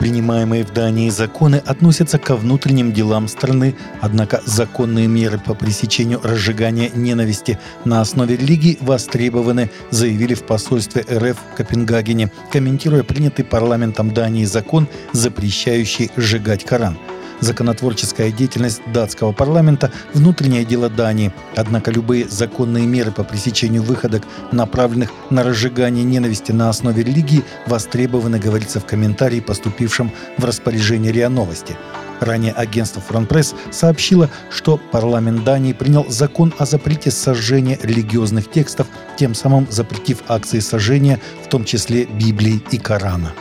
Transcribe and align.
Принимаемые 0.00 0.64
в 0.64 0.72
Дании 0.72 1.10
законы 1.10 1.56
относятся 1.56 2.18
ко 2.18 2.34
внутренним 2.34 2.90
делам 2.90 3.28
страны, 3.28 3.76
однако 4.00 4.40
законные 4.46 5.06
меры 5.06 5.38
по 5.38 5.52
пресечению 5.52 6.22
разжигания 6.24 6.90
ненависти 6.94 7.58
на 7.84 8.00
основе 8.00 8.34
религии 8.34 8.78
востребованы, 8.80 9.70
заявили 9.90 10.32
в 10.32 10.44
посольстве 10.44 11.02
РФ 11.02 11.36
в 11.36 11.56
Копенгагене, 11.56 12.32
комментируя 12.50 13.02
принятый 13.02 13.44
парламентом 13.44 14.14
Дании 14.14 14.46
закон, 14.46 14.88
запрещающий 15.12 16.10
сжигать 16.16 16.64
Коран– 16.64 16.96
законотворческая 17.40 18.30
деятельность 18.30 18.80
датского 18.92 19.32
парламента– 19.32 19.90
внутреннее 20.14 20.64
дело 20.64 20.88
Дании. 20.88 21.32
Однако 21.56 21.90
любые 21.90 22.28
законные 22.28 22.86
меры 22.86 23.12
по 23.12 23.24
пресечению 23.24 23.82
выходок, 23.82 24.22
направленных 24.52 25.10
на 25.30 25.42
разжигание 25.42 26.04
ненависти 26.04 26.52
на 26.52 26.68
основе 26.68 27.02
религии, 27.02 27.44
востребованы, 27.66 28.38
говорится 28.38 28.80
в 28.80 28.86
комментарии, 28.86 29.40
поступившем 29.40 30.12
в 30.38 30.44
распоряжение 30.44 31.12
РИА 31.12 31.28
Новости. 31.28 31.76
Ранее 32.20 32.52
агентство 32.52 33.00
«Фронтпресс» 33.00 33.54
сообщило, 33.70 34.28
что 34.50 34.76
парламент 34.76 35.42
Дании 35.42 35.72
принял 35.72 36.04
закон 36.10 36.52
о 36.58 36.66
запрете 36.66 37.10
сожжения 37.10 37.78
религиозных 37.82 38.50
текстов, 38.50 38.88
тем 39.16 39.34
самым 39.34 39.66
запретив 39.70 40.18
акции 40.28 40.60
сожжения, 40.60 41.18
в 41.42 41.48
том 41.48 41.64
числе 41.64 42.04
Библии 42.04 42.62
и 42.70 42.76
Корана. 42.76 43.32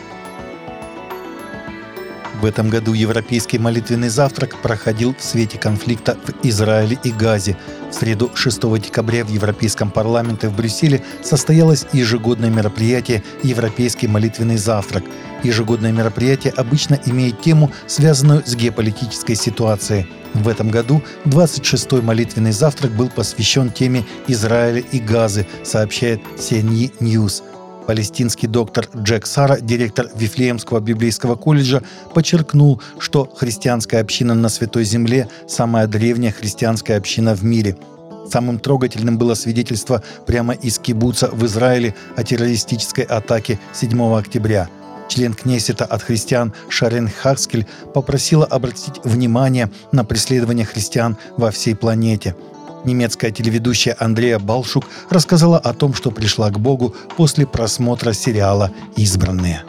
В 2.42 2.46
этом 2.46 2.70
году 2.70 2.94
Европейский 2.94 3.60
молитвенный 3.60 4.08
завтрак 4.08 4.62
проходил 4.62 5.14
в 5.14 5.22
свете 5.22 5.58
конфликта 5.58 6.18
в 6.24 6.46
Израиле 6.48 6.98
и 7.04 7.12
Газе. 7.12 7.58
В 7.92 7.94
среду 7.94 8.32
6 8.34 8.80
декабря 8.80 9.26
в 9.26 9.30
Европейском 9.30 9.92
парламенте 9.92 10.48
в 10.48 10.56
Брюсселе 10.56 11.04
состоялось 11.22 11.86
ежегодное 11.92 12.50
мероприятие 12.50 13.24
«Европейский 13.44 14.08
молитвенный 14.08 14.56
завтрак». 14.56 15.04
Ежегодное 15.44 15.92
мероприятие 15.92 16.54
обычно 16.56 16.98
имеет 17.06 17.42
тему, 17.42 17.72
связанную 17.88 18.44
с 18.46 18.56
геополитической 18.56 19.36
ситуацией. 19.36 20.08
В 20.34 20.48
этом 20.48 20.70
году 20.70 21.04
26-й 21.26 22.02
молитвенный 22.02 22.54
завтрак 22.54 22.92
был 22.92 23.10
посвящен 23.10 23.70
теме 23.70 24.06
Израиля 24.28 24.82
и 24.92 25.00
Газы, 25.00 25.46
сообщает 25.64 26.22
CNE 26.38 26.94
News. 27.00 27.44
Палестинский 27.90 28.48
доктор 28.48 28.88
Джек 28.96 29.26
Сара, 29.26 29.60
директор 29.60 30.12
Вифлеемского 30.14 30.80
библейского 30.80 31.36
колледжа, 31.36 31.82
подчеркнул, 32.14 32.80
что 33.00 33.28
христианская 33.36 33.98
община 33.98 34.36
на 34.36 34.50
Святой 34.50 34.84
Земле– 34.84 35.28
самая 35.48 35.88
древняя 35.88 36.32
христианская 36.32 36.98
община 36.98 37.34
в 37.34 37.44
мире. 37.44 37.78
Самым 38.32 38.60
трогательным 38.60 39.18
было 39.18 39.34
свидетельство 39.34 40.04
прямо 40.28 40.54
из 40.54 40.78
кибуца 40.78 41.30
в 41.32 41.44
Израиле 41.48 41.96
о 42.16 42.24
террористической 42.24 43.06
атаке 43.06 43.60
7 43.74 44.16
октября– 44.16 44.70
член 45.10 45.34
Кнессета 45.34 45.86
от 45.86 46.04
христиан 46.04 46.54
Шарен 46.70 47.10
Хаскель 47.10 47.66
попросила 47.96 48.46
обратить 48.46 49.04
внимание 49.04 49.72
на 49.92 50.04
преследование 50.04 50.68
христиан 50.68 51.18
во 51.38 51.50
всей 51.50 51.76
планете– 51.76 52.36
Немецкая 52.86 53.32
телеведущая 53.32 53.96
Андрея 54.00 54.40
Балшук 54.40 54.86
рассказала 55.10 55.58
о 55.58 55.74
том, 55.74 55.94
что 55.94 56.12
пришла 56.12 56.50
к 56.50 56.60
Богу 56.60 56.96
после 57.18 57.46
просмотра 57.46 58.14
сериала 58.14 58.72
«Избранные». 58.96 59.64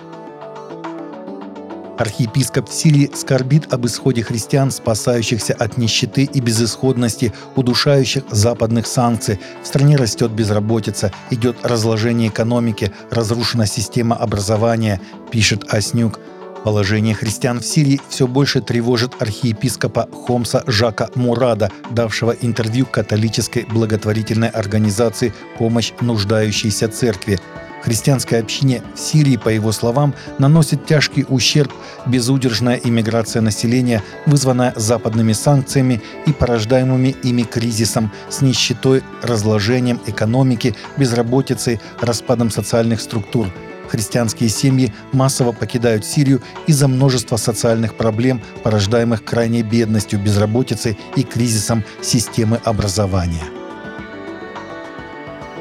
Архиепископ 2.01 2.71
Сирии 2.71 3.11
скорбит 3.15 3.75
об 3.75 3.85
исходе 3.85 4.23
христиан, 4.23 4.71
спасающихся 4.71 5.53
от 5.53 5.77
нищеты 5.77 6.25
и 6.25 6.41
безысходности, 6.41 7.35
удушающих 7.57 8.25
западных 8.31 8.87
санкций. 8.87 9.39
В 9.63 9.67
стране 9.67 9.97
растет 9.97 10.31
безработица, 10.31 11.13
идет 11.29 11.59
разложение 11.63 12.31
экономики, 12.31 12.91
разрушена 13.11 13.67
система 13.67 14.17
образования, 14.17 14.99
пишет 15.31 15.75
Аснюк. 15.75 16.21
Положение 16.65 17.15
христиан 17.15 17.61
в 17.61 17.65
Сирии 17.65 18.01
все 18.11 18.27
больше 18.27 18.61
тревожит 18.61 19.15
архиепископа 19.23 20.09
Хомса 20.13 20.63
Жака 20.67 21.09
Мурада, 21.15 21.71
давшего 21.91 22.33
интервью 22.33 22.85
католической 22.85 23.65
благотворительной 23.65 24.49
организации 24.49 25.33
«Помощь 25.59 25.93
нуждающейся 26.03 26.89
церкви». 26.89 27.41
Христианской 27.83 28.41
общине 28.41 28.83
в 28.95 29.01
Сирии, 29.01 29.39
по 29.39 29.49
его 29.49 29.73
словам, 29.73 30.15
наносит 30.39 30.85
тяжкий 30.85 31.25
ущерб 31.27 31.73
безудержная 32.05 32.79
иммиграция 32.85 33.41
населения, 33.41 34.03
вызванная 34.27 34.75
западными 34.77 35.33
санкциями 35.33 36.03
и 36.27 36.33
порождаемыми 36.35 37.17
ими 37.23 37.43
кризисом 37.43 38.13
с 38.29 38.43
нищетой, 38.43 39.03
разложением 39.23 39.99
экономики, 40.07 40.77
безработицей, 40.99 41.81
распадом 42.03 42.51
социальных 42.51 43.01
структур– 43.01 43.47
христианские 43.91 44.49
семьи 44.49 44.93
массово 45.13 45.53
покидают 45.53 46.05
Сирию 46.05 46.41
из-за 46.67 46.89
множества 46.89 47.37
социальных 47.37 47.97
проблем, 47.97 48.41
порождаемых 48.63 49.25
крайней 49.25 49.63
бедностью, 49.63 50.21
безработицей 50.21 50.97
и 51.17 51.23
кризисом 51.23 51.85
системы 52.01 52.61
образования. 52.65 53.60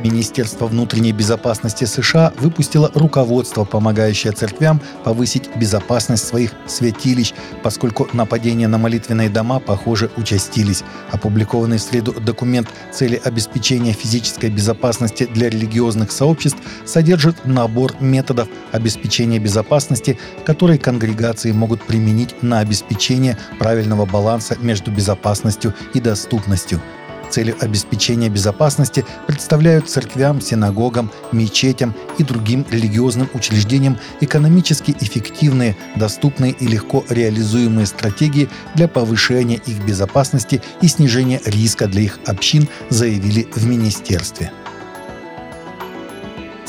Министерство 0.04 0.68
внутренней 0.68 1.12
безопасности 1.12 1.84
США 1.84 2.32
выпустило 2.40 2.90
руководство, 2.94 3.66
помогающее 3.66 4.32
церквям 4.32 4.82
повысить 5.04 5.50
безопасность 5.58 6.26
своих 6.26 6.52
святилищ, 6.68 7.34
поскольку 7.64 8.08
нападения 8.14 8.68
на 8.68 8.78
молитвенные 8.78 9.30
дома, 9.30 9.60
похоже, 9.60 10.10
участились. 10.16 10.84
Опубликованный 11.12 11.78
в 11.78 11.82
среду 11.82 12.14
документ 12.14 12.70
«Цели 12.94 13.22
обеспечения 13.24 13.92
физической 13.92 14.50
безопасности 14.50 15.26
для 15.26 15.50
религиозных 15.50 16.12
сообществ» 16.12 16.60
содержит 16.86 17.46
набор 17.46 17.94
методов 18.00 18.48
обеспечения 18.72 19.40
безопасности, 19.40 20.18
которые 20.46 20.80
конгрегации 20.80 21.52
могут 21.52 21.84
применить 21.84 22.42
на 22.42 22.60
обеспечение 22.60 23.38
правильного 23.58 24.06
баланса 24.06 24.58
между 24.62 24.92
безопасностью 24.92 25.74
и 25.94 26.00
доступностью– 26.00 26.82
целью 27.30 27.56
обеспечения 27.60 28.30
безопасности 28.30 29.06
представляют 29.28 29.90
церквям, 29.90 30.42
синагогам, 30.42 31.12
мечетям 31.32 31.96
и 32.18 32.24
другим 32.24 32.66
религиозным 32.70 33.30
учреждениям 33.34 33.98
экономически 34.22 34.96
эффективные, 35.00 35.78
доступные 35.96 36.52
и 36.52 36.68
легко 36.68 37.04
реализуемые 37.10 37.86
стратегии 37.86 38.50
для 38.76 38.88
повышения 38.88 39.60
их 39.66 39.84
безопасности 39.86 40.62
и 40.82 40.88
снижения 40.88 41.42
риска 41.46 41.88
для 41.88 42.02
их 42.02 42.20
общин, 42.26 42.68
заявили 42.90 43.48
в 43.56 43.66
министерстве. 43.66 44.52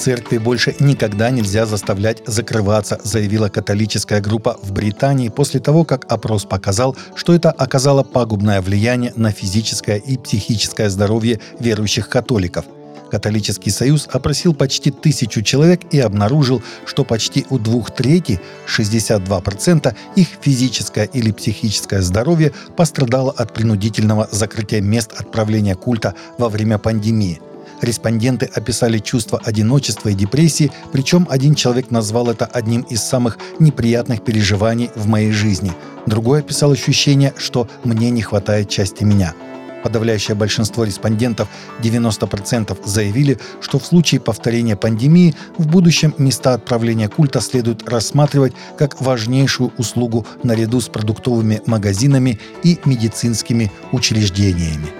Церкви 0.01 0.39
больше 0.39 0.75
никогда 0.81 1.29
нельзя 1.29 1.67
заставлять 1.67 2.23
закрываться, 2.27 2.99
заявила 3.05 3.51
католическая 3.51 4.23
группа 4.23 4.59
в 4.63 4.73
Британии 4.73 5.29
после 5.29 5.61
того, 5.61 5.85
как 5.85 6.11
опрос 6.11 6.45
показал, 6.45 6.97
что 7.15 7.35
это 7.35 7.51
оказало 7.51 8.03
пагубное 8.03 8.63
влияние 8.63 9.13
на 9.17 9.31
физическое 9.31 9.99
и 9.99 10.17
психическое 10.17 10.89
здоровье 10.89 11.39
верующих 11.59 12.09
католиков– 12.09 12.65
Католический 13.11 13.73
союз 13.73 14.09
опросил 14.13 14.55
почти 14.55 14.93
тысячу 14.93 15.43
человек 15.43 15.81
и 15.91 15.99
обнаружил, 15.99 16.63
что 16.87 17.05
почти 17.05 17.45
у 17.51 17.59
двух 17.59 17.91
трети, 17.91 18.41
62%, 18.69 19.95
их 20.15 20.29
физическое 20.41 21.07
или 21.07 21.33
психическое 21.33 22.03
здоровье 22.03 22.53
пострадало 22.77 23.33
от 23.33 23.53
принудительного 23.53 24.29
закрытия 24.31 24.81
мест 24.81 25.13
отправления 25.19 25.75
культа 25.75 26.15
во 26.39 26.49
время 26.49 26.79
пандемии– 26.79 27.41
Респонденты 27.83 28.47
описали 28.47 28.99
чувство 28.99 29.41
одиночества 29.43 30.11
и 30.11 30.15
депрессии, 30.15 30.71
причем 30.93 31.27
один 31.31 31.55
человек 31.55 31.91
назвал 31.91 32.31
это 32.31 32.45
одним 32.47 32.83
из 32.83 33.03
самых 33.03 33.39
неприятных 33.59 34.23
переживаний 34.23 34.91
в 34.95 35.07
моей 35.07 35.33
жизни. 35.33 35.73
Другой 36.07 36.41
описал 36.41 36.73
ощущение, 36.73 37.33
что 37.37 37.69
«мне 37.85 38.11
не 38.11 38.23
хватает 38.23 38.69
части 38.69 39.05
меня». 39.05 39.35
Подавляющее 39.83 40.35
большинство 40.35 40.85
респондентов, 40.85 41.49
90%, 41.83 42.77
заявили, 42.85 43.39
что 43.63 43.79
в 43.79 43.87
случае 43.87 44.21
повторения 44.21 44.77
пандемии 44.77 45.35
в 45.57 45.67
будущем 45.67 46.15
места 46.19 46.53
отправления 46.53 47.09
культа 47.09 47.41
следует 47.41 47.89
рассматривать 47.89 48.53
как 48.77 49.01
важнейшую 49.01 49.73
услугу 49.79 50.27
наряду 50.43 50.83
с 50.83 50.89
продуктовыми 50.89 51.63
магазинами 51.65 52.39
и 52.63 52.79
медицинскими 52.85 53.73
учреждениями. 53.93 55.00